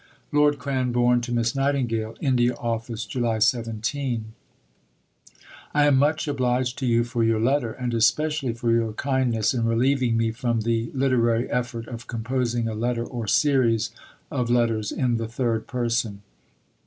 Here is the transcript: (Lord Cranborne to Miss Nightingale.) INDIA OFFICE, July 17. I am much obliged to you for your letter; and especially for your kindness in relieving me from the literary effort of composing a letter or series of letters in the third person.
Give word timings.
(Lord 0.31 0.57
Cranborne 0.57 1.21
to 1.21 1.31
Miss 1.31 1.53
Nightingale.) 1.55 2.15
INDIA 2.19 2.55
OFFICE, 2.55 3.05
July 3.05 3.37
17. 3.37 4.33
I 5.75 5.85
am 5.85 5.95
much 5.97 6.27
obliged 6.27 6.79
to 6.79 6.87
you 6.87 7.03
for 7.03 7.23
your 7.23 7.39
letter; 7.39 7.73
and 7.73 7.93
especially 7.93 8.51
for 8.53 8.71
your 8.71 8.93
kindness 8.93 9.53
in 9.53 9.63
relieving 9.65 10.17
me 10.17 10.31
from 10.31 10.61
the 10.61 10.89
literary 10.95 11.47
effort 11.51 11.87
of 11.87 12.07
composing 12.07 12.67
a 12.67 12.73
letter 12.73 13.05
or 13.05 13.27
series 13.27 13.91
of 14.31 14.49
letters 14.49 14.91
in 14.91 15.17
the 15.17 15.27
third 15.27 15.67
person. 15.67 16.23